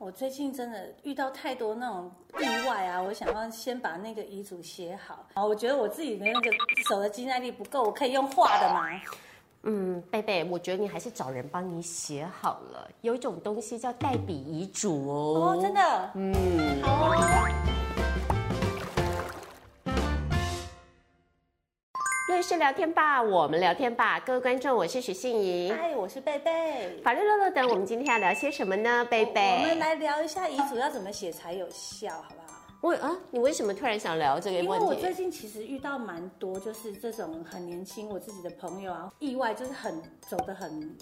[0.00, 3.02] 我最近真的遇到太多那种意外啊！
[3.02, 5.44] 我想要先把那个遗嘱写好啊！
[5.44, 6.50] 我觉得我自己的那个
[6.88, 8.88] 手的肌耐力不够，我可以用画的吗？
[9.64, 12.90] 嗯，贝贝，我觉得你还是找人帮你写好了。
[13.02, 15.52] 有一种东西叫代笔遗嘱哦。
[15.52, 16.10] 哦，真的？
[16.14, 17.79] 嗯，好哦。
[22.30, 27.00] 律师聊天吧，我们聊天吧，各位观众，我是许信怡，嗨，我是贝贝。
[27.02, 29.04] 法律乐乐等，我们今天要聊些什么呢？
[29.10, 32.58] 贝贝，我们来聊一下遗嘱要怎么写才有效，好不好？
[32.82, 34.84] 我啊，你为什么突然想聊这个问题？
[34.84, 40.96] 因为我最近其实遇到蛮多，就是这种很年轻，我自己的朋友啊，意外就是很走得很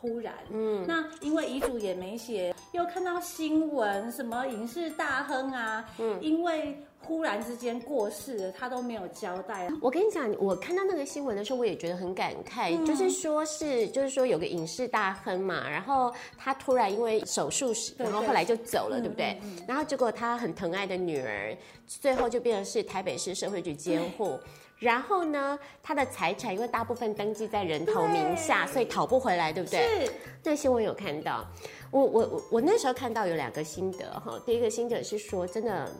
[0.00, 0.32] 忽然。
[0.50, 6.80] 嗯，那因为遗嘱也没写，又看到新闻，什么影视大亨啊，嗯，因为。
[7.00, 9.68] 忽然之间过世了，他都没有交代。
[9.80, 12.76] 我跟你讲，我看到那个新闻的时候，我也觉得很感慨。
[12.76, 19.38] 嗯、就是说是，就是说有个影视大亨嘛，然后他突然因为手术，然后后来就走了，对，不对？
[19.42, 21.56] 嗯嗯嗯、然后结果他很疼爱的女儿，
[21.86, 24.32] 最后就变成是台北市社会局监护。
[24.32, 24.40] 嗯、
[24.78, 29.80] 然后呢，他的财产因为大部分登记在人头名下，所以讨不回来，对不对？
[30.06, 30.12] 是。
[30.42, 31.46] 这个新闻有看到。
[31.90, 35.90] 我我我我那时候看到有两个心得哈，第一个心得是说，真的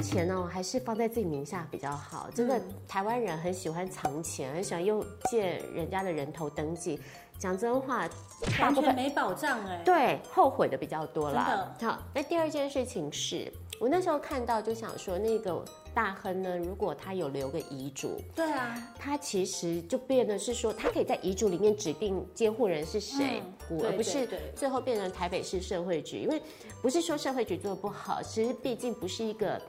[0.00, 2.28] 钱哦还是放在自己名下比较好。
[2.34, 7.00] 真的，台湾人很喜欢藏钱，很喜欢用借人家的人头登记。
[7.38, 8.08] 讲真话，
[8.58, 9.82] 大部分没保障哎。
[9.84, 11.74] 对，后悔的比较多啦。
[11.80, 15.64] 好，那第二件事情是我那时候看到就想说那个。
[15.94, 16.56] 大亨呢？
[16.58, 26.18] 如果他有留个遗嘱，对啊，他其实就变得是说，他可以在遗嘱里面指定监护人是谁，嗯、而不是最后变成台北市社会局。
[26.18, 26.40] 因为
[26.80, 29.60] 不是说社会局做的不好，其实毕竟不是一个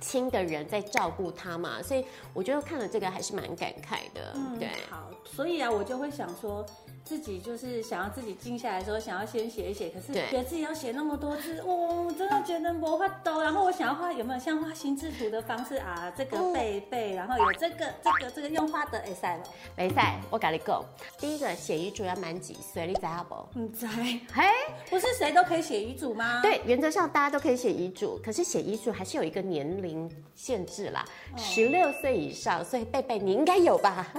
[0.00, 4.32] 亲的人在照顾他嘛，所以我觉得看了这个还是蛮感慨的。
[4.34, 6.64] 嗯、对，好，所以啊，我就会想说。
[7.04, 13.42] 自己就是想要自己静下来的时候，想要先写一写，可是觉得自己要写那么多字，哦，我真的觉得没法度。
[13.42, 16.10] 然后我想要画，有没有像画心智图的方式啊？
[16.16, 19.44] 这个背背，然后有这个这个这个用画的，会塞吗？
[19.76, 20.82] 没塞，我跟你讲，
[21.18, 22.86] 第一个写遗嘱要满几岁？
[22.86, 23.34] 你知道不？
[23.60, 23.86] 不知。
[23.86, 24.44] 嘿，
[24.88, 26.40] 不是谁都可以写遗嘱吗？
[26.40, 31.04] 对，原则上大家都可以写遗嘱，可是写遗嘱还是有一个年龄限制啦，
[31.36, 32.64] 十六岁以上。
[32.64, 34.06] 所以贝贝你应该有吧？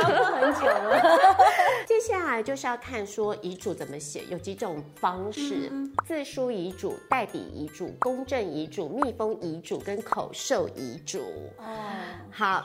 [0.00, 0.77] 超过很久。
[1.86, 11.20] 接下来就是要看说遗嘱怎么写，有几种方式：嗯、自书遗嘱、代笔遗嘱、公证遗嘱、密封遗嘱跟口授遗嘱。
[11.58, 11.64] 哦，
[12.30, 12.62] 好，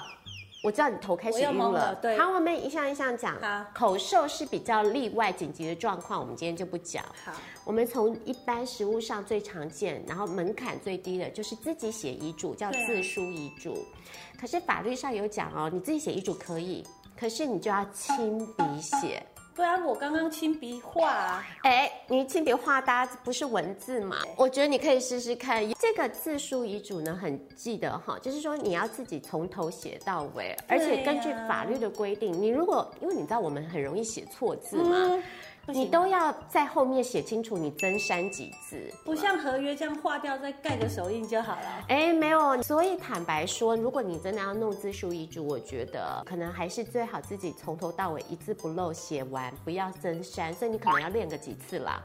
[0.63, 1.96] 我知道你头开始晕了。
[1.96, 3.38] 对，好，我们一项一项讲。
[3.74, 7.03] 口授是比较例外紧急的状况，我们今天就不讲。
[7.24, 7.31] 好，
[7.63, 13.74] 我们从一般实务上最常见，然后门槛最低的就是自己写遗嘱，叫自书遗嘱。
[13.74, 16.85] 啊、可是法律上有讲哦，你自己写遗嘱可以。
[17.19, 19.25] 可是你就要亲笔写，
[19.56, 24.18] 对啊，我刚刚亲笔画啊，哎，你亲笔画，大家不是文字嘛？
[24.35, 25.63] 我觉得你可以试试看。
[25.79, 34.95] 这个字书遗嘱呢，很记得哈，就是说你要自己从头写到尾，而且根据法律的规定，你如果因为你知道我们很容易写错字嘛。
[34.95, 35.24] 嗯
[35.68, 41.85] 你都要在后面写清楚，你增删几字，不像合约这样划掉再盖个手印就好了。
[41.88, 50.53] 哎，没有，所以坦白说，如果你真的要弄自书遗嘱，我觉得可能还是最好自己从头到尾一字不漏写完，不要增删。
[50.53, 52.03] 所以你可能要练个几次啦，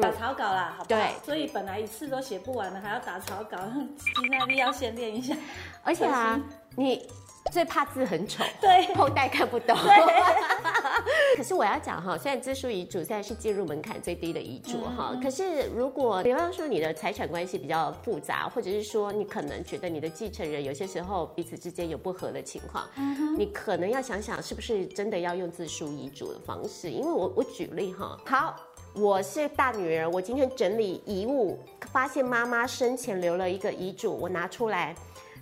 [0.00, 1.00] 打草稿啦，好不好？
[1.00, 3.58] 对，所以本来一次都写不完的，还要打草稿，
[3.98, 5.34] 肌耐力要先练一下。
[5.82, 6.40] 而且啊，
[6.76, 7.08] 你。
[7.50, 9.74] 最怕字很丑，对，后代看不懂。
[11.04, 26.90] 对 可是我要讲哈，虽然自书遗嘱现在是进入门槛最低的遗嘱哈，嗯、可是如果比方说你的财产关系比较复杂，或者是说你可能觉得你的继承人有些时候彼此之间有不合的情况，嗯、你可能要想想是不是真的要用自书遗嘱的方式。
[26.90, 28.56] 因为我我举例哈，好，
[28.94, 31.58] 我是大女儿，我今天整理遗物，
[31.92, 34.94] 发现妈妈生前留了一个遗嘱，我拿出来，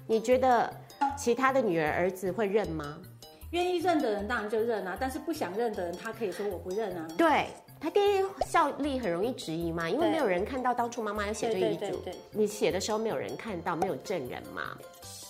[0.07, 0.71] 你觉得？
[1.17, 2.99] 其他的女儿儿子会认吗？
[3.51, 7.09] 愿意认的人当然就认啊，但是不想认的人，他可以说我不认啊。
[7.17, 7.47] 对，
[7.81, 12.03] 他第一效力很容易质疑嘛，因为没有人看到当初妈妈要写这遗嘱，
[12.33, 14.77] 你写的时候没有人看到，没有证人嘛。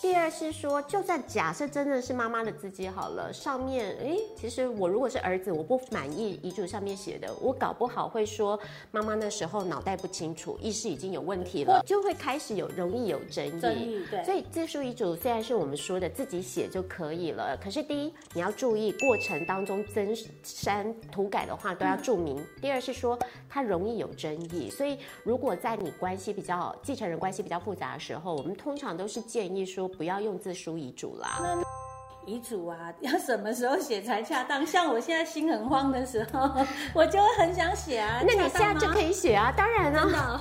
[0.00, 8.58] 第二是说，就算假设真的是妈妈的字迹好了，上面哎，其实我如果是儿子，我不满意遗嘱上面写的，我搞不好会说
[8.92, 13.60] 妈妈那时候脑袋不清楚，意识已经有问题了，就会开始有容易有争议。
[13.60, 14.22] 争议，对。
[14.24, 20.14] 所以自书遗嘱虽然是我们说的自己写就可以了，可是第一你要注意过程当中增
[20.44, 22.36] 删涂改的话都要注明。
[22.38, 23.18] 嗯、第二是说
[23.48, 29.88] 它容易有争议，所以如果在你关系比较继承人关系比较复杂的时候，我们通常都是建议说。
[29.98, 31.40] 不要用字书遗嘱啦。
[32.24, 34.64] 遗嘱啊，要什么时候写才恰当？
[34.64, 36.48] 像我现在心很慌的时候，
[36.94, 38.20] 我就很想写啊。
[38.24, 40.40] 那你现在就可以写啊，当然啊。